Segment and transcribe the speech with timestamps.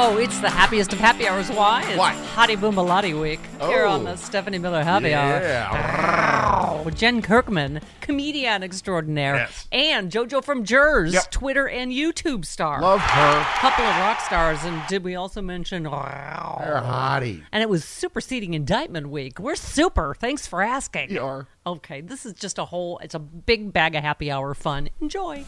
[0.00, 1.50] Oh, it's the happiest of happy hours.
[1.50, 1.82] Why?
[1.88, 2.12] It's Why?
[2.34, 4.04] Hottie Boomalati Week here on Oh.
[4.04, 5.40] the Stephanie Miller Happy Hour.
[5.40, 6.82] Yeah.
[6.82, 9.66] With Jen Kirkman, comedian extraordinaire, Yes.
[9.72, 11.30] and JoJo from Jerz, Yep.
[11.30, 12.80] Twitter and YouTube star.
[12.82, 13.44] Love her.
[13.60, 15.84] couple of rock stars, and did we also mention?
[15.84, 17.42] They're hottie.
[17.50, 19.38] And it was superseding indictment week.
[19.40, 20.14] We're super.
[20.14, 21.10] Thanks for asking.
[21.10, 21.46] You are.
[21.66, 22.98] Okay, this is just a whole.
[22.98, 24.90] It's a big bag of happy hour fun.
[25.00, 25.44] Enjoy.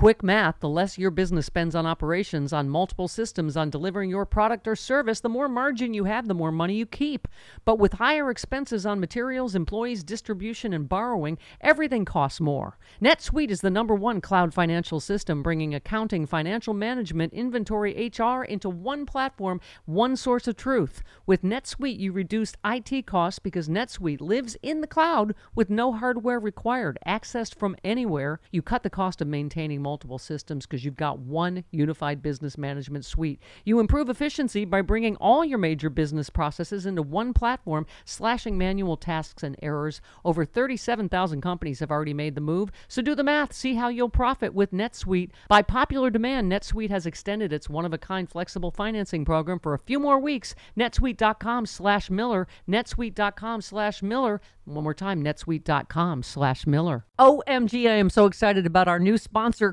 [0.00, 4.24] Quick math the less your business spends on operations, on multiple systems, on delivering your
[4.24, 7.28] product or service, the more margin you have, the more money you keep.
[7.66, 12.78] But with higher expenses on materials, employees, distribution, and borrowing, everything costs more.
[13.02, 18.70] NetSuite is the number one cloud financial system, bringing accounting, financial management, inventory, HR into
[18.70, 21.02] one platform, one source of truth.
[21.26, 26.40] With NetSuite, you reduce IT costs because NetSuite lives in the cloud with no hardware
[26.40, 28.40] required, accessed from anywhere.
[28.50, 33.04] You cut the cost of maintaining multiple systems because you've got one unified business management
[33.04, 33.40] suite.
[33.64, 38.96] You improve efficiency by bringing all your major business processes into one platform, slashing manual
[38.96, 40.00] tasks and errors.
[40.24, 43.52] Over 37,000 companies have already made the move, so do the math.
[43.52, 45.30] See how you'll profit with NetSuite.
[45.48, 50.20] By popular demand, NetSuite has extended its one-of-a-kind flexible financing program for a few more
[50.20, 50.54] weeks.
[50.78, 54.40] netsuite.com slash Miller, netsuite.com slash Miller.
[54.64, 57.04] One more time, netsuite.com slash Miller.
[57.18, 59.72] OMG, I am so excited about our new sponsor,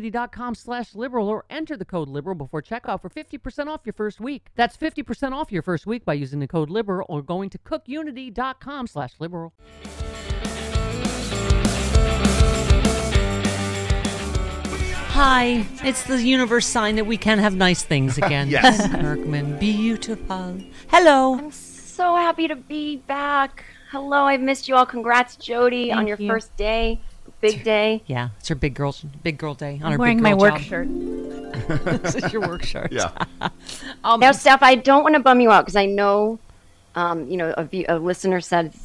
[0.55, 4.47] slash liberal or enter the code liberal before checkout for 50% off your first week.
[4.55, 8.87] That's 50% off your first week by using the code liberal or going to cookunity.com
[8.87, 9.53] slash liberal.
[15.13, 18.49] Hi, it's the universe sign that we can have nice things again.
[18.49, 18.89] Yes.
[18.89, 20.57] Kirkman, beautiful.
[20.87, 21.37] Hello.
[21.37, 23.65] I'm so happy to be back.
[23.91, 24.85] Hello, I've missed you all.
[24.85, 26.27] Congrats, Jody, on your you.
[26.27, 27.01] first day.
[27.41, 28.03] Big day.
[28.05, 29.73] Yeah, it's her big girl, big girl day.
[29.75, 30.61] On her I'm wearing big my work job.
[30.61, 30.87] shirt.
[32.03, 32.91] this is your work shirt.
[32.91, 33.11] Yeah.
[34.03, 36.39] Um, Now, Steph, I don't want to bum you out because I know,
[36.95, 38.79] um, you know, a, view, a listener said the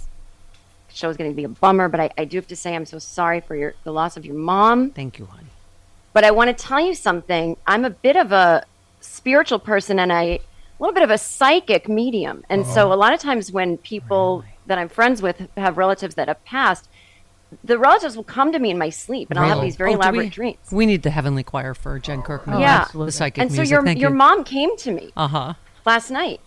[0.95, 2.85] show is going to be a bummer, but I, I do have to say I'm
[2.85, 4.91] so sorry for your the loss of your mom.
[4.91, 5.49] Thank you, honey.
[6.13, 7.57] But I want to tell you something.
[7.67, 8.65] I'm a bit of a
[9.01, 10.41] spiritual person and I, a
[10.79, 12.45] little bit of a psychic medium.
[12.51, 16.29] And so a lot of times when people that I'm friends with have relatives that
[16.29, 16.89] have passed,
[17.65, 19.97] the relatives will come to me in my sleep and I'll have these very Oh,
[19.97, 20.59] elaborate we, dreams.
[20.73, 22.61] We need the heavenly choir for Jen Kirkman.
[22.61, 22.87] yeah.
[22.93, 23.71] the psychic And so music.
[23.73, 24.17] your Thank your you.
[24.17, 25.55] mom came to me Uh huh.
[25.85, 26.41] last night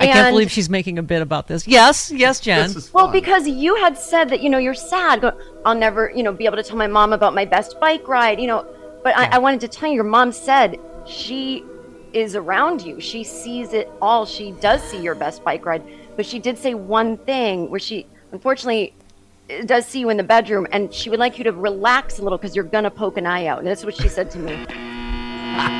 [0.00, 1.68] I can't believe she's making a bit about this.
[1.68, 2.74] Yes, yes, Jen.
[2.92, 5.20] Well, because you had said that, you know, you're sad.
[5.20, 8.08] Go, I'll never, you know, be able to tell my mom about my best bike
[8.08, 8.66] ride, you know.
[9.04, 11.64] But I, I wanted to tell you, your mom said she
[12.12, 13.00] is around you.
[13.00, 14.26] She sees it all.
[14.26, 15.84] She does see your best bike ride.
[16.16, 18.94] But she did say one thing where she, unfortunately,
[19.64, 22.38] does see you in the bedroom and she would like you to relax a little
[22.38, 23.58] because you're going to poke an eye out.
[23.58, 24.66] And that's what she said to me.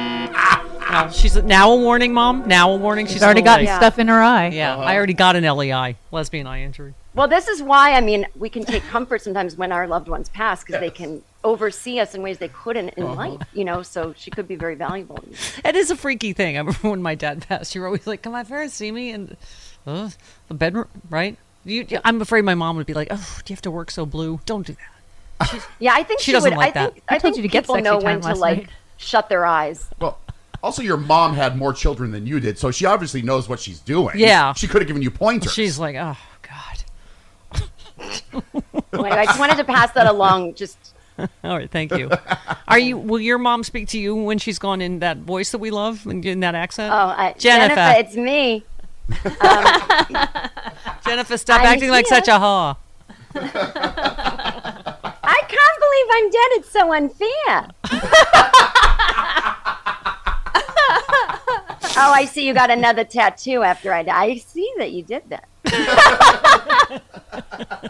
[0.90, 2.48] Well, she's now a warning, mom.
[2.48, 3.04] Now a warning.
[3.04, 3.78] She's She's already a gotten little Yeah.
[3.78, 4.48] stuff in her eye.
[4.48, 4.56] late.
[4.56, 6.94] Yeah, I already got an LEI, lesbian eye injury.
[7.14, 10.30] Well, this is why, I mean, we can take comfort sometimes when our loved ones
[10.30, 14.14] pass because they can oversee us in ways they couldn't in life, you know, so
[14.16, 15.22] she could be very valuable.
[15.62, 16.56] It is a freaky thing.
[16.56, 19.10] I remember when my dad passed, you were always like, "Can my parents see me?"
[19.10, 19.36] in
[19.86, 20.08] uh,
[20.48, 21.36] the bedroom, right?
[21.68, 24.06] You, I'm afraid my mom would be like, "Oh, do you have to work so
[24.06, 24.40] blue?
[24.46, 26.56] Don't do that." Yeah, I think She she, doesn't would.
[26.58, 27.12] like I think that.
[27.12, 28.68] I, I told you to get people sexy know time when to like night.
[28.96, 29.86] shut their eyes.
[30.00, 30.18] Well,
[30.62, 33.78] also your mom had more children than you did, so she obviously knows what she's
[33.78, 34.18] doing.
[34.18, 34.52] Yeah.
[34.54, 35.52] She could have given you pointers.
[35.52, 37.64] She's like, "Oh God."
[38.92, 40.54] Anyway, I just wanted to pass that along.
[40.54, 40.76] Just
[41.18, 42.10] All right, thank you.
[42.68, 42.96] Are you?
[42.96, 46.06] Will your mom speak to you when she's gone in that voice that we love
[46.06, 46.92] and in that accent?
[46.92, 47.74] oh, uh, Jennifer.
[47.74, 48.64] Jennifer, it's me.
[51.04, 52.16] Jennifer, stop I'm acting like here.
[52.18, 52.76] such a whore.
[55.24, 56.50] I can't believe I'm dead.
[56.58, 57.68] It's so unfair.
[62.00, 64.22] oh, I see you got another tattoo after I die.
[64.24, 65.48] I see that you did that.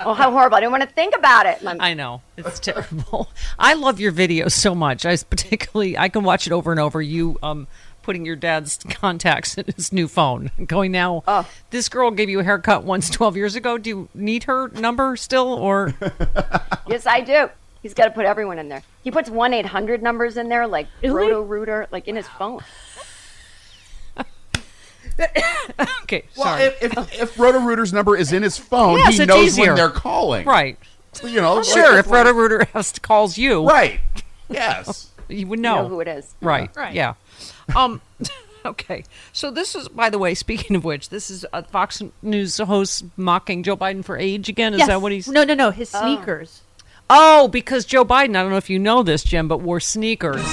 [0.05, 0.57] oh, how horrible.
[0.57, 1.65] I didn't want to think about it.
[1.65, 3.29] I'm- I know it's terrible.
[3.59, 5.05] I love your videos so much.
[5.07, 7.01] I particularly I can watch it over and over.
[7.03, 7.67] You um
[8.09, 11.23] putting your dad's contacts in his new phone, going now.
[11.29, 11.47] Oh.
[11.69, 13.77] This girl gave you a haircut once twelve years ago.
[13.77, 15.95] Do you need her number still, or
[16.89, 17.51] Yes, I do.
[17.83, 18.83] He's got to put everyone in there.
[19.05, 21.15] He puts one eight hundred numbers in there, like Really?
[21.31, 22.61] Roto Rooter, like in his phone.
[26.05, 26.25] okay?
[26.35, 26.63] well, sorry.
[26.65, 29.67] if, if, if Roto Rooter's number is in his phone, Yes, he knows easier.
[29.67, 30.47] when they're calling.
[30.47, 30.79] right.
[31.23, 31.91] You know, Sure.
[31.97, 34.01] like- If Roto Rooter has calls you, Right.
[34.49, 35.11] Yes.
[35.29, 35.83] you would You know.
[35.83, 36.35] know who it is.
[36.41, 36.75] Right.
[36.75, 36.95] Right.
[36.95, 37.15] Yeah.
[37.77, 38.01] Um.
[38.65, 39.05] okay.
[39.33, 43.05] So this is, by the way, speaking of which, this is a Fox News host
[43.17, 44.73] mocking Joe Biden for age again.
[44.75, 44.89] Is Yes.
[44.89, 45.29] that what he's?
[45.29, 45.71] No, no, no.
[45.71, 46.63] His sneakers.
[47.11, 48.31] Oh, because Joe Biden.
[48.37, 50.45] I don't know if you know this, Jim, but wore sneakers.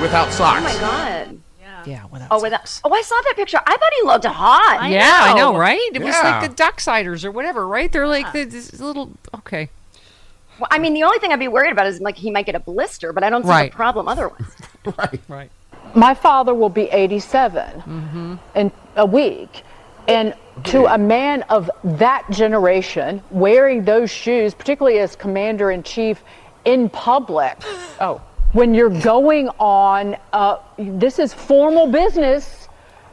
[0.00, 0.60] Without socks.
[0.60, 1.40] Oh my god.
[1.84, 2.04] Yeah.
[2.06, 2.80] Without Oh, with socks.
[2.84, 3.58] Oh, I saw that picture.
[3.66, 4.78] I thought he looked hot.
[4.80, 5.58] I yeah, I know, know.
[5.58, 5.80] right?
[5.92, 7.90] It was like the Docksiders or whatever, right?
[7.90, 9.10] They're like the, this little.
[9.34, 9.70] Okay.
[10.60, 12.54] Well, I mean, the only thing I'd be worried about is like he might get
[12.54, 13.70] a blister, but I don't see Right.
[13.72, 14.44] the problem otherwise.
[14.98, 15.20] Right.
[15.28, 15.50] Right.
[15.94, 19.62] My father will be 87 in a week.
[20.06, 20.34] And
[20.64, 26.22] to a man of that generation, wearing those shoes, particularly as commander in chief
[26.64, 27.58] in public,
[28.00, 28.20] oh,
[28.52, 32.57] when you're going on, uh, this is formal business.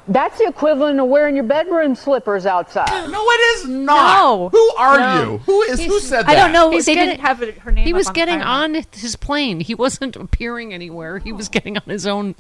[0.08, 2.88] That's the equivalent of wearing your bedroom slippers outside.
[3.10, 4.20] No, it is not.
[4.22, 4.50] No.
[4.50, 5.22] Who are No.
[5.32, 5.38] you?
[5.40, 5.84] Who is?
[5.84, 6.30] Who said that?
[6.30, 6.70] I don't know.
[6.72, 7.86] He's they getting- didn't have it, her name.
[7.86, 8.46] He up was on the getting timeline.
[8.46, 9.60] on his plane.
[9.62, 11.18] He wasn't appearing anywhere.
[11.20, 12.36] He was getting on his own.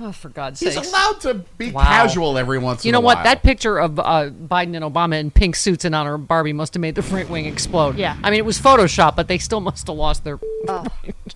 [0.00, 0.70] Oh, for God's sake.
[0.72, 0.86] He's sake!
[0.88, 1.82] allowed to be Wow.
[1.84, 3.12] casual every once You in know a while.
[3.12, 3.24] You know what?
[3.24, 6.74] That picture of uh, Biden and Obama in pink suits in honor of Barbie must
[6.74, 7.96] have made the right wing explode.
[7.98, 8.16] Yeah.
[8.22, 10.38] I mean, it was Photoshop, but they still must have lost their.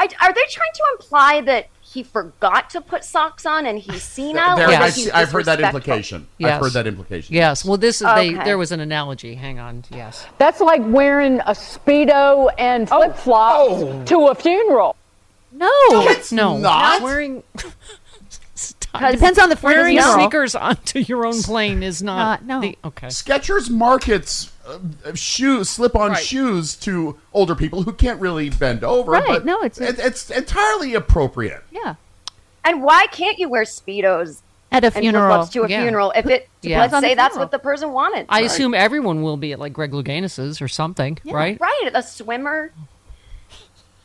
[0.00, 4.02] I, are they trying to imply that he forgot to put socks on and he's
[4.16, 4.56] senile?
[4.56, 4.82] There- Yes.
[4.82, 6.26] I've, he's I've heard that implication.
[6.38, 6.52] Yes.
[6.54, 7.34] I've heard that implication.
[7.34, 7.64] Yes.
[7.64, 8.32] Well, this is they.
[8.34, 9.34] There was an analogy.
[9.34, 9.84] Hang on.
[9.90, 10.24] Yes.
[10.38, 14.04] That's like wearing a Speedo and flip flops Oh.
[14.06, 14.96] to a funeral.
[15.52, 15.68] No.
[15.82, 16.56] It's No.
[16.56, 17.02] not.
[17.02, 17.42] Wearing.
[18.54, 18.92] Stop.
[19.00, 19.76] Because- Depends on the friend.
[19.78, 22.40] Wearing sneakers onto your own plane is not.
[22.40, 22.60] Uh, no.
[22.60, 23.06] the- okay.
[23.08, 26.22] Skechers markets uh, shoes, slip-on Right.
[26.22, 29.12] shoes to older people who can't really bend over.
[29.12, 31.62] Right, But no, it's- it, it's entirely appropriate.
[31.70, 31.94] Yeah.
[32.64, 35.46] And why can't you wear speedos At a funeral.
[35.46, 35.82] to a Yeah.
[35.82, 36.48] funeral if it?
[36.62, 36.80] Yeah.
[36.80, 38.26] Let's On the say that's what the person wanted.
[38.28, 41.58] I assume everyone will be at like Greg Louganis's or something, right?
[41.60, 42.72] Right, a swimmer.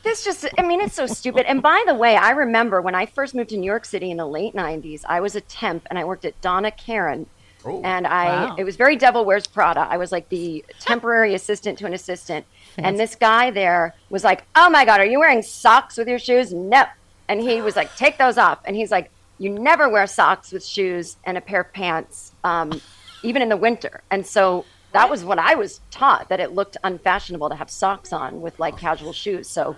[0.02, 1.46] This just, I mean, it's so stupid.
[1.46, 4.16] And by the way, I remember when I first moved to New York City in
[4.18, 7.26] the late 90s, I was a temp and I worked at Donna Karan.
[7.66, 7.82] Oh.
[7.82, 8.56] And I, Wow.
[8.58, 9.80] it was very Devil Wears Prada.
[9.80, 12.46] I was like the temporary assistant to an assistant.
[12.78, 16.18] And this guy there was like, Oh my God, are you wearing socks with your
[16.18, 16.52] shoes?
[16.52, 16.84] No.
[17.28, 18.58] And he was like, Take those off.
[18.64, 22.80] And he's like, You never wear socks with shoes and a pair of pants, um,
[23.22, 24.02] even in the winter.
[24.10, 28.12] And so that was what I was taught that it looked unfashionable to have socks
[28.12, 29.48] on with like casual shoes.
[29.48, 29.76] So,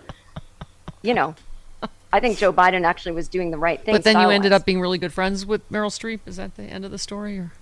[1.02, 1.34] you know,
[2.12, 3.94] I think Joe Biden actually was doing the right thing.
[3.94, 6.20] But then you ended up being really good friends with Meryl Streep.
[6.26, 7.38] Is that the end of the story?
[7.38, 7.52] Or?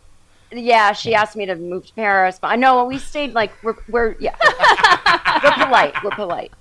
[0.53, 3.75] Yeah, she asked me to move to Paris, but I know we stayed like we're
[3.88, 4.37] we're yeah
[5.45, 5.95] we're polite.
[6.05, 6.53] We're polite.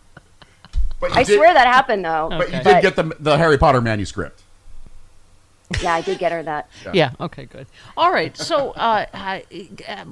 [0.99, 2.29] But you I did, swear that happened though.
[2.29, 2.73] But you Okay.
[2.73, 4.41] did get the the Harry Potter manuscript.
[5.81, 6.69] Yeah, I did get her that.
[6.93, 7.13] Yeah.
[7.19, 7.45] Okay.
[7.45, 7.65] Good.
[7.97, 8.37] All right.
[8.37, 9.43] So uh, I,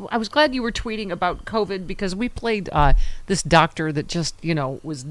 [0.10, 2.94] I was glad you were tweeting about COVID because we played uh,
[3.28, 5.04] this doctor that just you know was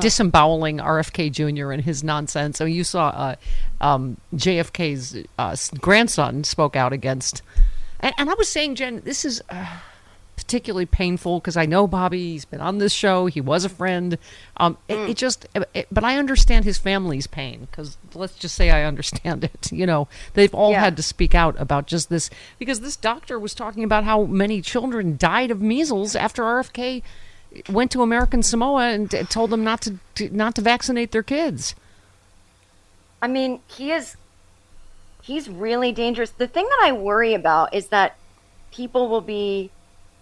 [0.00, 1.70] disemboweling RFK Jr.
[1.70, 2.58] and his nonsense.
[2.58, 3.36] So you saw uh,
[3.80, 7.42] um, JFK's uh, grandson spoke out against,
[8.04, 9.42] and, and I was saying, Jen, this is.
[9.50, 9.66] Uh,
[10.36, 12.32] particularly painful because I know Bobby.
[12.32, 13.26] He's been on this show.
[13.26, 14.18] He was a friend.
[14.56, 18.70] Um, it, it just, it, but I understand his family's pain because let's just say
[18.70, 19.70] I understand it.
[19.72, 20.80] You know, they've all Yeah.
[20.80, 24.60] had to speak out about just this because this doctor was talking about how many
[24.60, 27.02] children died of measles after RFK
[27.68, 31.76] went to American Samoa and told them not to, to not to vaccinate their kids.
[33.22, 34.16] I mean, he is
[35.24, 36.30] he's really dangerous.
[36.30, 38.16] The thing that I worry about is that
[38.70, 39.70] people will be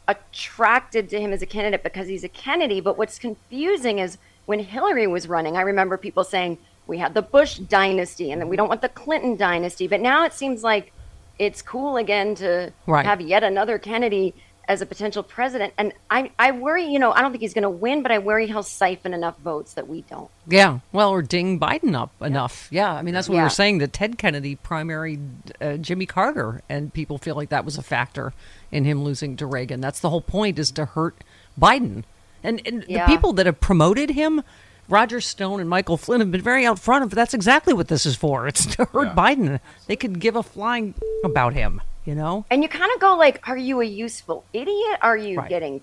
[0.07, 4.61] attracted to him as a candidate because he's a Kennedy, but what's confusing is when
[4.61, 8.57] Hillary was running, I remember people saying we had the Bush dynasty and then we
[8.57, 10.93] don't want the Clinton dynasty, but now it seems like
[11.39, 13.05] it's cool again to Right.
[13.05, 14.35] have yet another Kennedy
[14.69, 15.73] as a potential president.
[15.77, 18.19] And I, I worry, you know, I don't think he's going to win, but I
[18.21, 20.31] worry he'll siphon enough votes that we don't.
[20.47, 22.69] Yeah, well, or ding Biden up enough.
[22.71, 23.45] Yeah, I mean that's what we Yeah.
[23.45, 23.79] were saying.
[23.79, 25.19] The Ted Kennedy primary
[25.61, 28.33] uh, Jimmy Carter, and people feel like that was a factor
[28.71, 29.81] in him losing to Reagan.
[29.81, 31.17] That's the whole point: is to hurt
[31.61, 32.05] Biden.
[32.45, 33.07] And, and Yeah.
[33.07, 34.43] the people that have promoted him,
[34.89, 37.11] Roger Stone and Michael Flynn, have been very out front of.
[37.11, 38.47] That's exactly what this is for.
[38.49, 39.15] It's to hurt Yeah.
[39.15, 39.61] Biden.
[39.87, 41.81] They could give a flying about him.
[42.05, 42.45] You know.
[42.51, 44.99] And you kind of go like, are you a useful idiot?
[45.03, 45.49] Are you Right.
[45.49, 45.81] getting?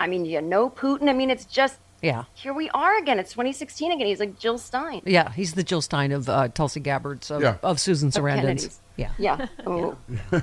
[0.00, 1.08] I mean, you know Putin.
[1.08, 2.24] I mean, it's just Yeah.
[2.34, 3.18] here we are again.
[3.18, 4.06] It's 2016 again.
[4.06, 5.02] He's like Jill Stein.
[5.04, 7.56] Yeah, he's the Jill Stein of uh, Tulsi Gabbard's of, Yeah.
[7.62, 8.44] of Susan Sarandon's.
[8.44, 8.80] Kennedy's.
[8.96, 9.10] Yeah.
[9.18, 9.46] Yeah.
[9.66, 9.96] Oh.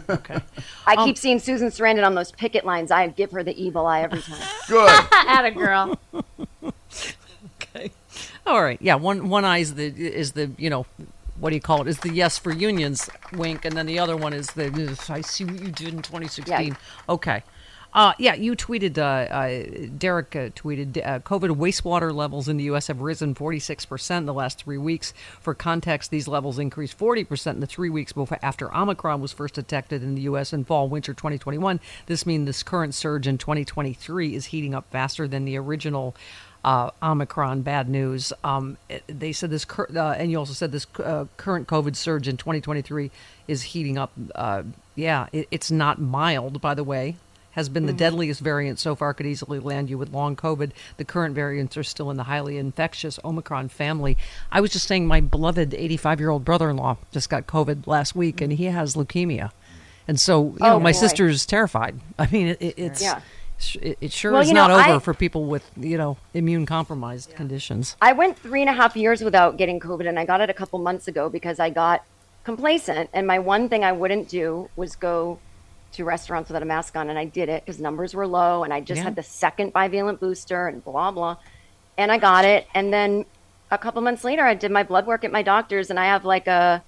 [0.09, 0.39] Okay.
[0.87, 2.89] I Um, keep seeing Susan Sarandon on those picket lines.
[2.91, 4.39] I give her the evil eye every time.
[4.69, 5.05] Good.
[5.11, 5.99] At a girl.
[7.61, 7.91] Okay.
[8.45, 8.77] All right.
[8.81, 8.95] Yeah.
[8.95, 10.85] One one eye is the is the you know
[11.39, 11.87] what do you call it?
[11.87, 15.45] Is the yes for unions wink, and then the other one is the I see
[15.45, 16.67] what you did in 2016.
[16.67, 16.73] Yeah.
[17.09, 17.43] Okay.
[17.95, 22.65] Uh, yeah, you tweeted, uh, uh, Derek uh, tweeted, uh, COVID wastewater levels in the
[22.65, 22.87] U.S.
[22.87, 25.13] have risen 46% in the last three weeks.
[25.39, 29.53] For context, these levels increased 40% in the three weeks before, after Omicron was first
[29.53, 30.51] detected in the U.S.
[30.51, 31.79] in fall winter 2021.
[32.07, 36.17] This means this current surge in 2023 is heating up faster than the original
[36.65, 37.61] uh, Omicron.
[37.61, 38.33] Bad news.
[38.43, 42.27] Um, they said this, cur- uh, and you also said this uh, current COVID surge
[42.27, 43.11] in 2023
[43.47, 44.11] is heating up.
[44.33, 44.63] Uh,
[44.95, 47.15] yeah, it, it's not mild, by the way.
[47.51, 49.13] Has been the deadliest variant so far.
[49.13, 50.71] Could easily land you with long COVID.
[50.97, 54.17] The current variants are still in the highly infectious Omicron family.
[54.51, 57.87] I was just saying, my beloved 85 year old brother in law just got COVID
[57.87, 59.51] last week, and he has leukemia.
[60.05, 60.97] And so, you know, Oh, my boy.
[60.97, 61.97] sister's terrified.
[62.19, 63.21] I mean, it, it, it's Yeah.
[63.81, 66.65] It, it sure Well, is not know, over I- for people with you know immune
[66.65, 67.95] compromised conditions.
[68.01, 70.53] I went three and a half years without getting COVID, and I got it a
[70.53, 72.03] couple months ago because I got
[72.43, 73.09] complacent.
[73.13, 75.39] And my one thing I wouldn't do was go
[75.93, 78.73] to restaurants without a mask on, and I did it because numbers were low, and
[78.73, 79.05] I just Yeah.
[79.05, 81.37] had the second bivalent booster, and blah blah,
[81.97, 82.67] and I got it.
[82.73, 83.25] And then
[83.71, 86.25] a couple months later, I did my blood work at my doctor's, and I have
[86.25, 86.83] like a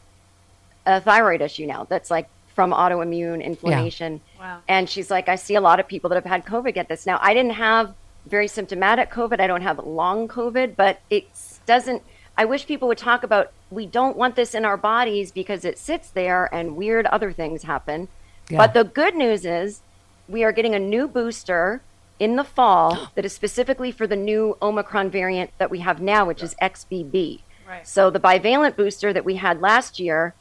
[0.86, 4.20] a thyroid issue now that's like from autoimmune inflammation.
[4.40, 4.62] Wow.
[4.68, 7.06] And she's like, I see a lot of people that have had COVID get this.
[7.06, 7.94] Now, I didn't have
[8.26, 9.40] very symptomatic COVID.
[9.40, 11.28] I don't have long COVID, but it
[11.68, 12.02] doesn't.
[12.36, 15.78] I wish people would talk about we don't want this in our bodies because it
[15.78, 18.08] sits there and weird other things happen.
[18.50, 18.58] Yeah.
[18.58, 19.82] But the good news is
[20.28, 21.84] we are getting a new booster
[22.18, 26.26] in the fall that is specifically for the new Omicron variant that we have now,
[26.26, 27.42] which is XBB.
[27.68, 27.88] Right.
[27.88, 30.34] So the bivalent booster that we had last year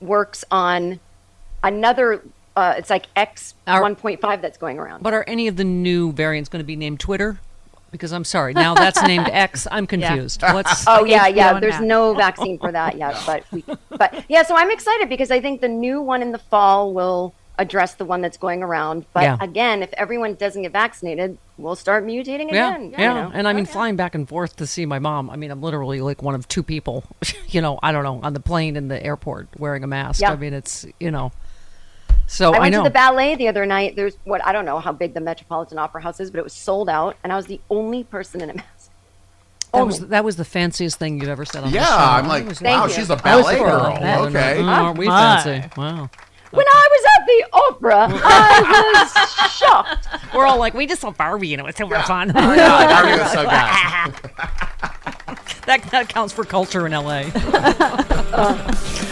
[0.00, 0.98] works on
[1.62, 2.22] another.
[2.54, 5.02] Uh, it's like X Our- 1.5 that's going around.
[5.02, 7.40] But are any of the new variants going to be named Twitter?
[7.90, 9.66] Because I'm sorry, now that's named X.
[9.70, 10.42] I'm confused.
[10.52, 11.58] What's Oh yeah, yeah.
[11.60, 11.82] There's Mac.
[11.82, 14.42] no vaccine for that yet, but we, but yeah.
[14.44, 18.04] So I'm excited because I think the new one in the fall will address the
[18.06, 19.04] one that's going around.
[19.12, 19.36] But Yeah.
[19.40, 22.90] again, if everyone doesn't get vaccinated, we'll start mutating yeah, again.
[22.92, 23.00] yeah.
[23.00, 23.30] you know?
[23.34, 25.28] And I mean, flying back and forth to see my mom.
[25.28, 27.04] I mean, I'm literally like one of two people.
[27.48, 30.22] you know, I don't know, on the plane in the airport wearing a mask.
[30.22, 30.32] Yeah.
[30.32, 31.32] I mean, it's you know.
[32.32, 32.82] So I I, went know.
[32.82, 33.94] to the ballet the other night.
[33.94, 36.54] There's what I don't know how big the Metropolitan Opera House is, but it was
[36.54, 38.90] sold out, and I was the only person in a mask.
[39.74, 41.94] that was that was the fanciest thing you've ever said on the Yeah, show.
[41.94, 42.92] I'm like, was- wow, you.
[42.92, 43.68] she's a ballet thrilled.
[43.82, 43.98] girl.
[44.00, 44.56] Yeah, Okay.
[44.60, 45.68] mm, aren't we fancy?
[45.76, 46.08] Wow.
[46.52, 49.02] When I was at the opera, I
[49.44, 50.06] was shocked.
[50.34, 52.30] We're all like, we just saw Barbie and it was so much fun.
[52.34, 54.30] Oh, yeah, Barbie was so good.
[55.66, 57.30] that, that counts for culture in LA.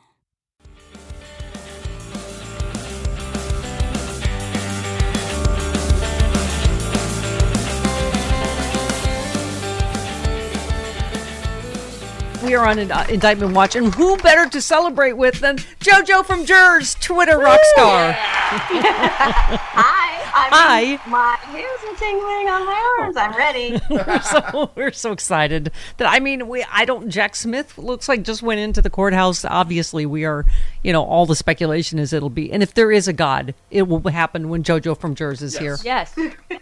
[12.43, 16.25] We are on an, uh, indictment watch, and who better to celebrate with than JoJo
[16.25, 18.11] from Jerz, Twitter rock star.
[18.17, 20.11] Hi.
[20.33, 21.09] I'm Hi.
[21.09, 23.17] My hairs are tingling on my arms.
[23.17, 23.79] I'm ready.
[23.89, 27.09] we're, so, we're so excited that I mean, we I don't.
[27.09, 29.43] Jack Smith looks like just went into the courthouse.
[29.45, 30.45] Obviously, we are.
[30.83, 33.83] You know, all the speculation is it'll be, and if there is a God, it
[33.87, 35.77] will happen when JoJo from Jerz is here.
[35.83, 36.17] Yes.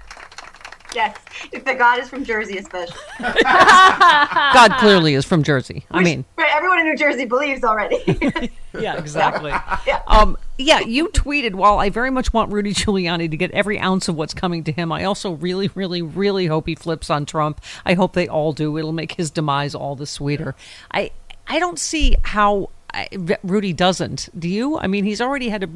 [0.93, 1.17] yes.
[1.51, 2.95] If the god is from Jersey, especially.
[3.19, 5.85] God clearly is from Jersey.
[5.91, 8.51] I mean, Right, everyone in New Jersey believes already.
[8.79, 9.53] yeah, exactly.
[10.07, 14.07] Um, yeah, you tweeted, while I very much want Rudy Giuliani to get every ounce
[14.07, 17.61] of what's coming to him, I also really, really, really hope he flips on Trump.
[17.85, 18.75] I hope they all do.
[18.77, 20.55] It'll make his demise all the sweeter.
[20.91, 21.11] I,
[21.47, 23.07] I don't see how I,
[23.43, 24.29] Rudy doesn't.
[24.37, 24.79] Do you?
[24.79, 25.69] I mean, he's already had to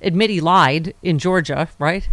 [0.00, 2.08] admit he lied in Georgia, right?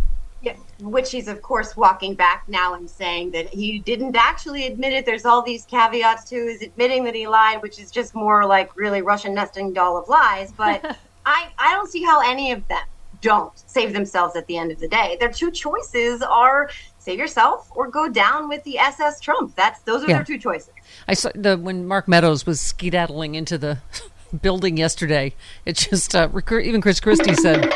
[0.79, 5.05] Which he's of course walking back now and saying that he didn't actually admit it.
[5.05, 8.75] There's all these caveats to his admitting that he lied, which is just more like
[8.75, 10.51] really Russian nesting doll of lies.
[10.51, 10.83] But
[11.25, 12.83] I, I don't see how any of them
[13.21, 15.17] don't save themselves at the end of the day.
[15.19, 19.55] Their two choices are save yourself or go down with the SS Trump.
[19.55, 20.15] That's those are Yeah.
[20.17, 20.69] their two choices.
[21.07, 23.79] I saw the when Mark Meadows was skedaddling into the
[24.41, 25.33] building yesterday.
[25.65, 27.71] It just uh, even Chris Christie said,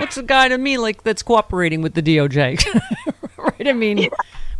[0.00, 2.64] "What's a guy to me like that's cooperating with the DOJ?"
[3.36, 3.68] right?
[3.68, 4.08] I mean,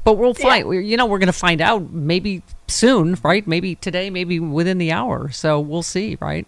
[0.04, 0.66] but we'll find.
[0.68, 3.46] we You know, we're going to find out maybe soon, right?
[3.46, 5.30] Maybe today, maybe within the hour.
[5.30, 6.46] So we'll see, right?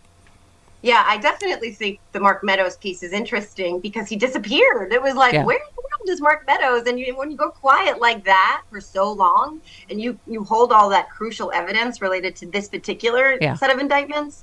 [0.84, 4.92] Yeah, I definitely think the Mark Meadows piece is interesting because he disappeared.
[4.92, 5.44] It was like, Yeah.
[5.44, 6.88] where in the world is Mark Meadows?
[6.88, 10.72] And you, when you go quiet like that for so long, and you you hold
[10.72, 13.54] all that crucial evidence related to this particular Yeah.
[13.54, 14.42] set of indictments,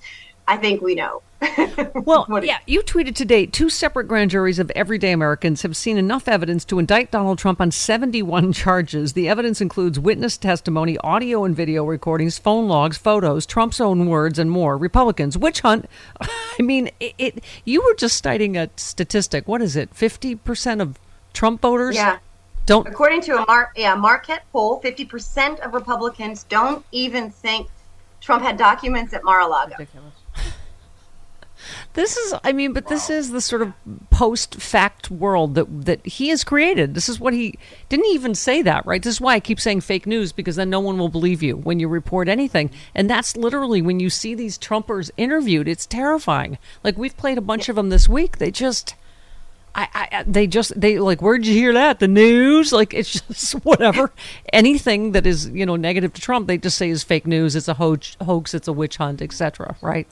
[0.49, 1.21] I think we know.
[2.05, 6.27] Well, yeah, you tweeted today two separate grand juries of everyday Americans have seen enough
[6.27, 9.13] evidence to indict Donald Trump on 71 charges.
[9.13, 14.39] The evidence includes witness testimony, audio and video recordings, phone logs, photos, Trump's own words,
[14.39, 14.75] and more.
[14.77, 15.85] Republicans, witch hunt.
[16.21, 19.47] I mean, it, it you were just citing a statistic.
[19.47, 19.93] What is it?
[19.93, 20.97] 50% of
[21.33, 22.17] Trump voters Yeah.
[22.65, 27.67] don't According to a Mar- yeah, Marquette poll, 50% of Republicans don't even think
[28.19, 29.75] Trump had documents at Mar-a-Lago.
[31.99, 33.73] This is, I mean, but this is the sort of
[34.09, 36.93] post-fact world that that he has created.
[36.93, 37.59] This is what he
[37.89, 39.03] didn't even say that, right?
[39.03, 41.57] This is why I keep saying fake news because then no one will believe you
[41.57, 42.71] when you report anything.
[42.95, 46.57] And that's literally when you see these Trumpers interviewed, it's terrifying.
[46.85, 48.37] Like we've played a bunch of them this week.
[48.37, 48.95] They just.
[49.75, 53.53] I, I, they just they like where'd you hear that the news like it's just
[53.65, 54.11] whatever
[54.51, 57.67] anything that is you know negative to Trump they just say is fake news it's
[57.67, 60.07] a hoax hoax it's a witch hunt etc right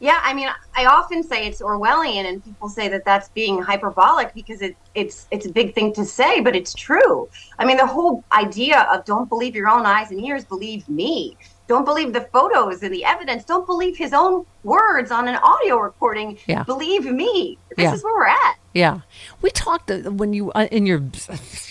[0.00, 4.32] Yeah, I mean, I often say it's Orwellian, and people say that that's being hyperbolic
[4.32, 7.28] because it, it's it's a big thing to say, but it's true.
[7.58, 11.36] I mean, the whole idea of don't believe your own eyes and ears, believe me.
[11.66, 13.44] Don't believe the photos and the evidence.
[13.44, 16.38] Don't believe his own words on an audio recording.
[16.46, 16.62] Yeah.
[16.62, 17.58] Believe me.
[17.76, 17.94] This Yeah.
[17.94, 18.56] is where we're at.
[18.74, 19.00] Yeah,
[19.42, 21.00] we talked uh, when you uh, in your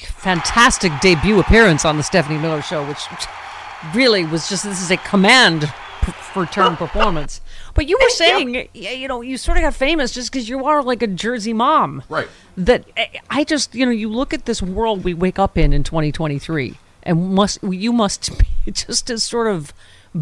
[0.01, 2.99] fantastic debut appearance on the Stephanie Miller Show, which
[3.95, 5.71] really was just this is a command
[6.11, 7.41] for term performance.
[7.73, 10.65] But you were saying, yeah, you know, you sort of got famous just because you
[10.65, 12.27] are like a Jersey mom, Right.
[12.55, 15.73] That I- I just, you know, you look at this world we wake up in
[15.73, 19.73] in 2023, and must you must be just as sort of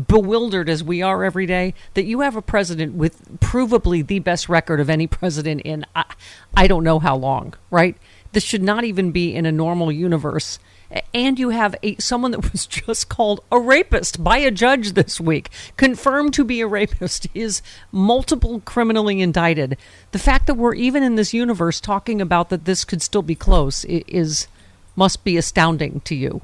[0.07, 4.49] bewildered as we are every day that you have a president with provably the best
[4.49, 6.03] record of any president in I,
[6.57, 7.95] I don't know how long, right?
[8.33, 10.59] This should not even be in a normal universe.
[11.13, 15.19] And you have a someone that was just called a rapist by a judge this
[15.19, 19.77] week, confirmed to be a rapist, is multiple criminally indicted.
[20.11, 23.35] The fact that we're even in this universe talking about that this could still be
[23.35, 24.47] close is
[24.95, 26.41] must be astounding to you.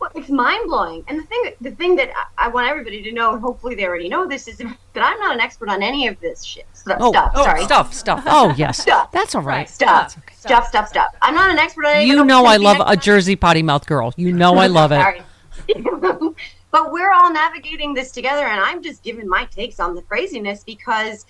[0.00, 1.04] Well, it's mind blowing.
[1.08, 3.84] And the thing, the thing that I, I want everybody to know, and hopefully they
[3.84, 6.98] already know this, is that I'm not an expert on any of this shit stuff.
[7.00, 8.24] Oh, stuff oh, sorry, stuff, stuff.
[8.26, 9.12] Oh, yes, Stuff.
[9.12, 9.68] that's all right.
[9.68, 11.14] stuff, stuff, stuff, stuff.
[11.20, 12.06] I'm not an expert on any.
[12.06, 14.14] You know I love a Jersey potty mouth girl.
[14.16, 15.22] You know I love it.
[16.70, 20.62] But we're all navigating this together, and I'm just giving my takes on the craziness
[20.62, 21.26] because,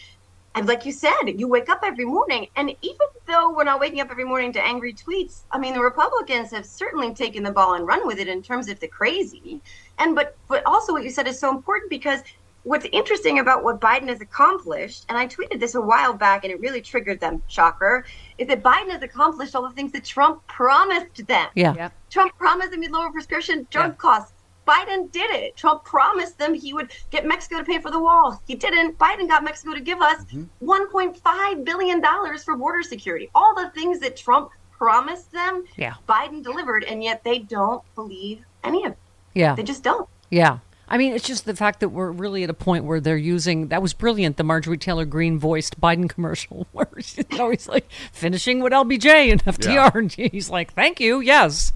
[0.55, 4.01] and like you said, you wake up every morning, and even though we're not waking
[4.01, 7.75] up every morning to angry tweets, I mean, the Republicans have certainly taken the ball
[7.75, 9.61] and run with it in terms of the crazy,
[9.99, 12.23] and but but also what you said is so important because.
[12.63, 16.53] What's interesting about what Biden has accomplished, and I tweeted this a while back and
[16.53, 18.05] it really triggered them, shocker,
[18.37, 21.49] is that Biden has accomplished all the things that Trump promised them.
[21.55, 21.89] Yeah.
[22.11, 24.35] Trump promised them he'd lower prescription drug costs.
[24.71, 25.57] Biden did it.
[25.57, 28.41] Trump promised them he would get Mexico to pay for the wall.
[28.47, 28.99] He didn't.
[28.99, 30.69] Biden got Mexico to give us mm-hmm.
[30.69, 32.03] $1.5 billion
[32.45, 33.29] for border security.
[33.35, 35.95] All the things that Trump promised them, Yeah.
[36.09, 38.99] Biden delivered, and yet they don't believe any of it.
[39.35, 39.55] Yeah.
[39.55, 40.09] They just don't.
[40.31, 40.59] Yeah.
[40.89, 43.69] I mean, it's just the fact that we're really at a point where they're using
[43.69, 48.61] that was brilliant, the Marjorie Taylor Greene voiced Biden commercial where you always like finishing
[48.61, 49.91] with LBJ and FDR Yeah.
[49.95, 51.73] and he's like, Thank you, yes.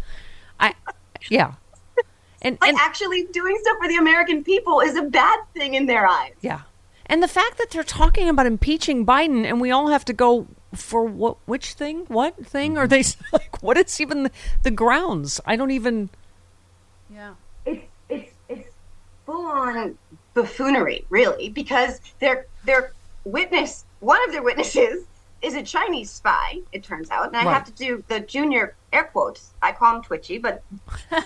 [0.59, 0.75] I
[1.31, 1.55] yeah.
[2.45, 6.07] And Like actually doing stuff for the American people is a bad thing in their
[6.07, 6.35] eyes.
[6.43, 6.61] Yeah.
[7.07, 10.47] And the fact that they're talking about impeaching Biden and we all have to go
[10.75, 12.05] for what which thing?
[12.09, 13.03] What thing are they
[13.33, 14.31] like what is even the,
[14.63, 15.41] the grounds?
[15.47, 16.11] I don't even
[17.11, 17.35] Yeah.
[17.65, 18.69] It's it's it's
[19.27, 19.97] full on
[20.35, 22.93] buffoonery, really, because their their
[23.25, 25.05] witness, one of their witnesses,
[25.41, 26.59] is a Chinese spy.
[26.73, 27.55] It turns out, and I Right.
[27.55, 29.53] have to do the junior air quotes.
[29.63, 30.63] I call them Twitchy, but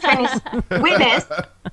[0.01, 1.25] Chinese witness.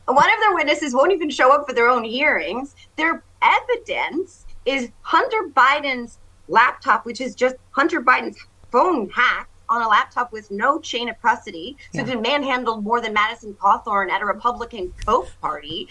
[0.05, 2.75] One of their witnesses won't even show up for their own hearings.
[2.97, 8.37] Their evidence is Hunter Biden's laptop, which is just Hunter Biden's
[8.71, 11.75] phone hacked on a laptop with no chain of custody.
[11.93, 12.03] So Yeah.
[12.05, 15.87] the manhandled more than Madison Cawthorn at a Republican Coke party.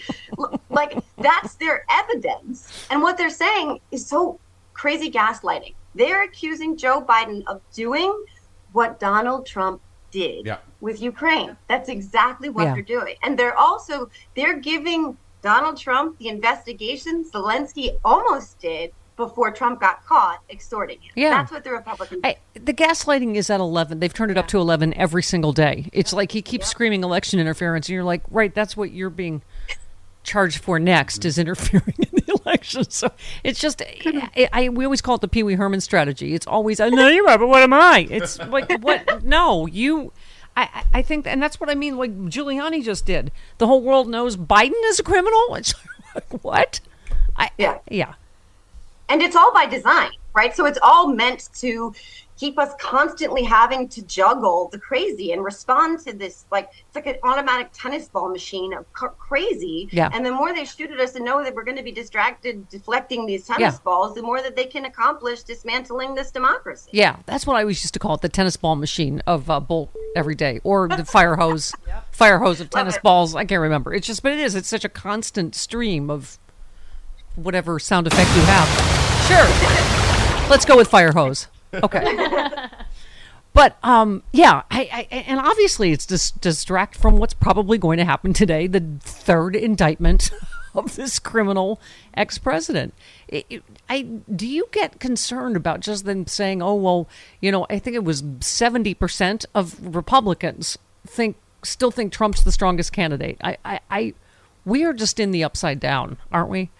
[0.69, 2.87] Like that's their evidence.
[2.89, 4.39] And what they're saying is so
[4.73, 5.73] crazy gaslighting.
[5.93, 8.13] They're accusing Joe Biden of doing
[8.71, 9.81] what Donald Trump
[10.15, 10.57] did Yeah.
[10.81, 11.55] with Ukraine.
[11.67, 12.73] That's exactly what Yeah.
[12.73, 13.15] they're doing.
[13.23, 20.05] And they're also they're giving Donald Trump the investigation Zelensky almost did before Trump got
[20.05, 21.11] caught extorting him.
[21.15, 21.29] Yeah.
[21.29, 23.99] That's what the Republicans I, the gaslighting is at 11.
[23.99, 25.89] They've turned it up to 11 every single day.
[25.93, 29.41] It's like he keeps screaming election interference, and you're like, right, that's what you're being
[30.25, 32.89] charged for next is interfering in the election.
[32.89, 33.11] So
[33.43, 36.33] it's just, I, I we always call it the Pee Wee Herman strategy.
[36.33, 38.07] It's always, I know you are, but what am I?
[38.09, 39.23] It's like, what?
[39.23, 40.11] No, you.
[40.57, 41.97] I, I- I think, and that's what I mean.
[41.97, 43.31] Like Giuliani just did.
[43.57, 45.55] The whole world knows Biden is a criminal.
[45.55, 45.73] It's
[46.15, 46.79] like, what?
[47.37, 48.13] I, yeah, yeah.
[49.09, 50.55] and it's all by design, right?
[50.55, 51.93] So it's all meant to
[52.37, 57.05] keep us constantly having to juggle the crazy and respond to this like it's like
[57.07, 59.87] an automatic tennis ball machine of c- crazy.
[59.91, 60.09] Yeah.
[60.13, 62.67] And the more they shoot at us and know that we're going to be distracted
[62.69, 63.79] deflecting these tennis Yeah.
[63.83, 66.89] balls, the more that they can accomplish dismantling this democracy.
[66.93, 69.59] Yeah, that's what I always used to call it the tennis ball machine of uh,
[69.59, 71.73] bolt every day, or the fire hose,
[72.11, 73.33] fire hose of tennis balls.
[73.35, 73.93] I can't remember.
[73.93, 74.55] It's just, but it is.
[74.55, 76.37] It's such a constant stream of
[77.35, 78.67] whatever sound effect you have.
[79.27, 81.47] Sure, let's go with fire hose.
[81.83, 82.67] Okay.
[83.53, 88.03] But um, yeah, I, I and obviously it's dis- distract from what's probably going to
[88.03, 90.29] happen today, the third indictment
[90.75, 91.79] of this criminal
[92.15, 92.93] ex-president.
[93.29, 97.07] It- it- I do you get concerned about just them saying, "Oh well,
[97.39, 102.51] you know, I think it was seventy percent of Republicans think still think Trump's the
[102.51, 104.13] strongest candidate." I, I, I
[104.65, 106.71] we are just in the upside down, aren't we?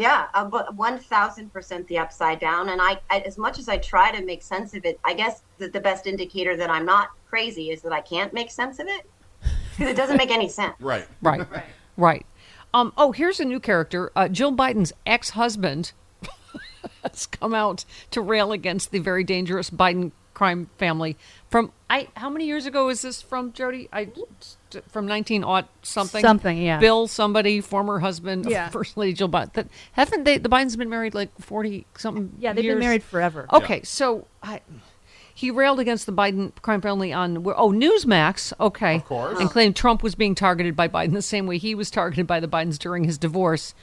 [0.00, 2.70] Yeah, uh, but one thousand percent the upside down.
[2.70, 5.42] And I, I, as much as I try to make sense of it, I guess
[5.58, 8.86] that the best indicator that I'm not crazy is that I can't make sense of
[8.88, 9.06] it
[9.76, 10.74] because it doesn't make any sense.
[10.80, 11.06] Right.
[11.20, 11.46] Right.
[11.98, 12.26] Right.
[12.72, 14.10] Um, oh, here's a new character.
[14.16, 15.92] Uh, Jill Biden's ex husband
[17.04, 21.18] has come out to rail against the very dangerous Biden crime family.
[21.50, 23.90] From I, how many years ago is this from, Jody?
[23.92, 24.08] I
[24.88, 26.22] from nineteen aught something.
[26.22, 26.78] Something, yeah.
[26.78, 28.66] Bill, somebody, former husband Yeah.
[28.66, 29.52] of First Lady Jill Biden.
[29.52, 30.38] That haven't they?
[30.38, 32.32] The Bidens been married like forty something.
[32.38, 33.46] Yeah, they've been married forever.
[33.52, 34.62] Okay, so I,
[35.34, 39.76] he railed against the Biden crime family on oh Newsmax, okay, of course, and claimed
[39.76, 42.78] Trump was being targeted by Biden the same way he was targeted by the Bidens
[42.78, 43.74] during his divorce.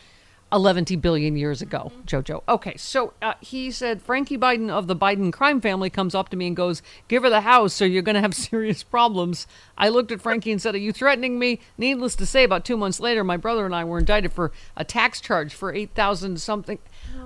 [0.52, 2.42] 11 billion years ago, Jojo.
[2.48, 6.38] Okay, so uh, he said Frankie Biden of the Biden crime family comes up to
[6.38, 9.46] me and goes, Give her the house or you're going to have serious problems.
[9.78, 11.60] I looked at Frankie and said, Are you threatening me?
[11.78, 14.86] Needless to say, about two months later, my brother and I were indicted for a
[14.86, 16.80] tax charge for 8,000 something.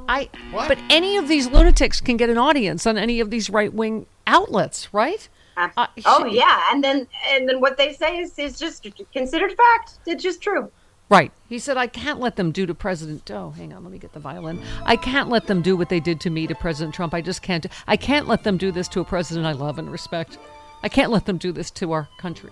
[0.09, 3.73] I, but any of these lunatics can get an audience on any of these right
[3.73, 5.29] wing outlets, right?
[5.57, 9.99] Uh, oh yeah, and then and then what they say is is just considered fact.
[10.05, 10.71] It's just true.
[11.11, 11.31] Right.
[11.49, 13.29] He said, I can't let them do to President.
[13.31, 13.83] Oh, hang on.
[13.83, 14.61] Let me get the violin.
[14.85, 17.13] I can't let them do what they did to me to President Trump.
[17.13, 17.65] I just can't.
[17.85, 20.37] I can't let them do this to a president I love and respect.
[20.83, 22.49] I can't let them do this to our country.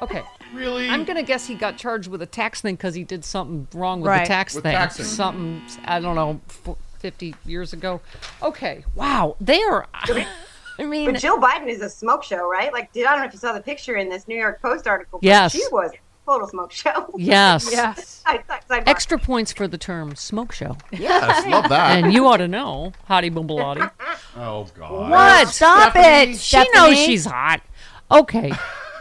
[0.00, 0.22] Okay.
[0.54, 0.88] Really?
[0.88, 3.68] I'm going to guess he got charged with a tax thing because he did something
[3.78, 4.24] wrong with Right.
[4.24, 4.72] the tax With thing.
[4.72, 5.04] taxing.
[5.04, 6.40] Something, I don't know,
[7.00, 8.00] 50 years ago.
[8.42, 8.82] Okay.
[8.94, 9.36] Wow.
[9.42, 9.86] They are.
[10.78, 12.72] I mean, But Jill Biden is a smoke show, right?
[12.72, 14.86] Like, did I don't know if you saw the picture in this New York Post
[14.86, 15.18] article.
[15.18, 15.52] but Yes.
[15.52, 17.10] she was a total smoke show.
[17.16, 17.70] yes.
[17.78, 18.22] Yes.
[18.26, 18.82] I, I, sidebar.
[18.86, 20.76] Extra points for the term smoke show.
[20.92, 21.96] Yes, love that.
[22.02, 23.90] and you ought to know, Hottie Bumbalati.
[24.36, 25.10] oh God.
[25.10, 25.48] What?
[25.48, 26.32] Stop Stephanie.
[26.32, 26.38] it.
[26.38, 27.62] She knows she's hot.
[28.10, 28.52] Okay,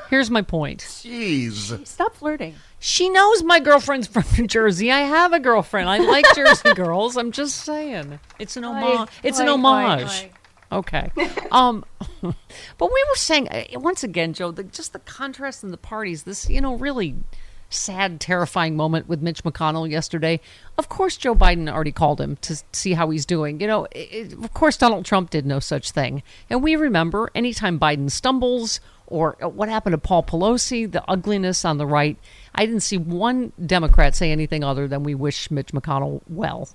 [0.09, 0.79] here's my point.
[0.81, 1.85] Jeez.
[1.85, 2.55] Stop flirting.
[2.79, 4.91] She knows my girlfriend's from New Jersey.
[4.91, 5.89] I have a girlfriend.
[5.89, 7.17] I like Jersey girls.
[7.17, 8.19] I'm just saying.
[8.39, 9.09] It's an homage.
[9.23, 10.07] It's an Oi, oi, homage.
[10.23, 10.29] oi.
[10.71, 11.12] Okay.
[11.49, 11.86] Um,
[12.21, 12.34] but
[12.93, 16.23] we were saying uh, once again, Joe, the, just the contrast in the parties.
[16.23, 17.15] This, you know, really
[17.69, 20.39] sad, terrifying moment with Mitch McConnell yesterday.
[20.77, 23.62] Of course, Joe Biden already called him to see how he's doing.
[23.62, 26.21] You know, it, of course, Donald Trump did no such thing.
[26.49, 31.65] And we remember anytime Biden stumbles or uh, what happened to Paul Pelosi, the ugliness
[31.65, 32.17] on the right.
[32.53, 36.69] I didn't see one Democrat say anything other than we wish Mitch McConnell well.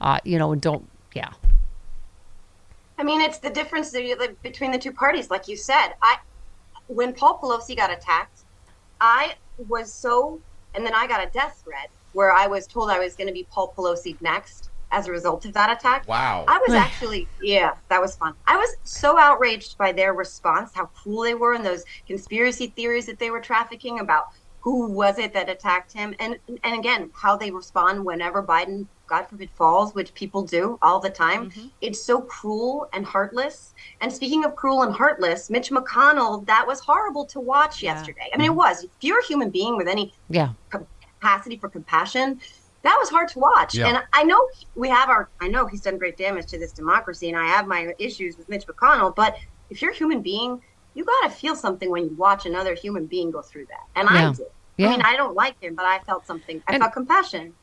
[0.00, 1.30] Uh, you know, and don't, yeah.
[3.00, 5.30] I mean, it's the difference that you- like, between the two parties.
[5.30, 6.18] Like you said, I
[6.86, 8.44] when Paul Pelosi got attacked,
[9.00, 10.42] I was so,
[10.74, 13.32] and then I got a death threat where I was told I was going to
[13.32, 16.06] be Paul Pelosi next as a result of that attack.
[16.08, 16.44] Wow.
[16.48, 18.34] I was actually, yeah, that was fun.
[18.46, 23.06] I was so outraged by their response, how cruel they were, and those conspiracy theories
[23.06, 24.24] that they were trafficking about
[24.60, 29.24] who was it that attacked him, and and again how they respond whenever Biden, God
[29.24, 31.50] forbid, falls, which people do all the time.
[31.50, 31.68] Mm-hmm.
[31.80, 33.74] It's so cruel and heartless.
[34.00, 38.28] And speaking of cruel and heartless, Mitch McConnell, that was horrible to watch yesterday.
[38.32, 38.58] I mean, it mm-hmm.
[38.58, 38.84] was.
[38.84, 40.50] If you're a human being with any Yeah.
[40.70, 42.40] capacity for compassion
[42.82, 43.88] that was hard to watch Yeah.
[43.88, 47.28] and i know we have our i know he's done great damage to this democracy
[47.28, 49.36] and i have my issues with mitch mcconnell but
[49.68, 50.60] if you're a human being
[50.94, 54.08] you got to feel something when you watch another human being go through that and
[54.10, 54.28] Yeah.
[54.30, 54.86] i did Yeah.
[54.88, 57.54] i mean i don't like him but i felt something i And- felt compassion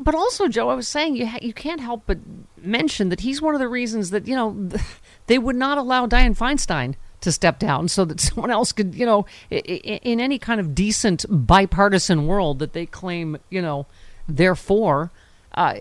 [0.00, 2.18] But also, Joe, I was saying you ha- you can't help but
[2.62, 4.68] mention that he's one of the reasons that you know
[5.26, 9.04] they would not allow Dianne Feinstein to step down so that someone else could you
[9.04, 13.86] know i- i- in any kind of decent bipartisan world that they claim you know
[14.28, 15.10] therefore.
[15.58, 15.74] Uh,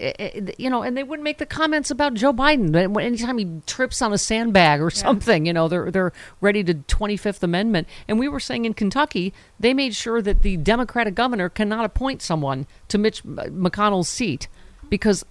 [0.58, 2.76] you know, and they wouldn't make the comments about Joe Biden.
[3.00, 7.16] Anytime he trips on a sandbag or something, you know, they're they're ready to Twenty
[7.16, 7.88] Fifth Amendment.
[8.08, 12.24] And we were saying in Kentucky, they made sure that the Democratic governor cannot appoint
[12.24, 14.48] someone to Mitch McConnell's seat
[14.90, 15.24] because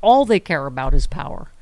[0.00, 1.52] all they care about is power.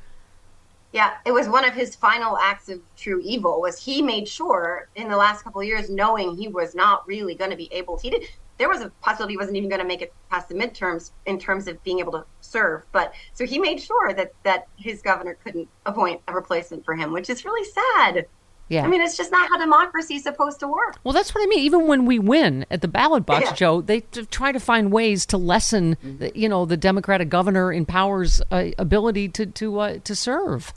[0.91, 4.87] Yeah it was one of his final acts of true evil was he made sure
[4.95, 7.95] in the last couple of years knowing he was not really going to be able
[7.97, 8.23] to he did
[8.57, 11.39] there was a possibility he wasn't even going to make it past the midterms in
[11.39, 15.37] terms of being able to serve but so he made sure that that his governor
[15.43, 18.25] couldn't appoint a replacement for him which is really sad
[18.67, 18.83] Yeah.
[18.83, 21.47] i mean it's just not how democracy is supposed to work Well, that's what I
[21.47, 21.59] mean.
[21.59, 23.53] Even when we win at the ballot box, Yeah.
[23.53, 27.71] Joe, they t- try to find ways to lessen, the, you know, the Democratic governor
[27.71, 30.73] in power's uh, ability to to uh, to serve.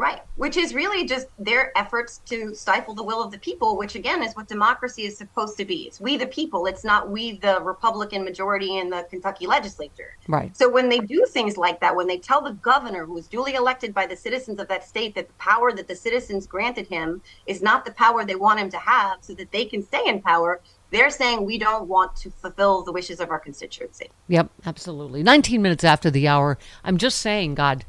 [0.00, 3.96] Right, which is really just their efforts to stifle the will of the people, which
[3.96, 5.82] again is what democracy is supposed to be.
[5.82, 10.16] It's we the people, it's not we the Republican majority in the Kentucky legislature.
[10.26, 10.56] Right.
[10.56, 13.56] So when they do things like that, when they tell the governor who was duly
[13.56, 17.20] elected by the citizens of that state that the power that the citizens granted him
[17.44, 20.22] is not the power they want him to have so that they can stay in
[20.22, 24.10] power, they're saying we don't want to fulfill the wishes of our constituency.
[24.28, 25.22] Yep, absolutely.
[25.22, 26.56] 19 minutes after the hour.
[26.84, 27.84] I'm just saying, God,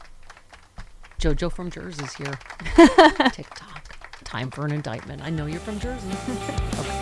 [1.22, 2.34] JoJo from Jersey's here.
[3.32, 3.96] TikTok.
[4.24, 5.22] Time for an indictment.
[5.22, 6.10] I know you're from Jersey.